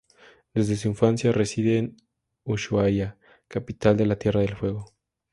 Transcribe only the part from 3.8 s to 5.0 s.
de Tierra del Fuego.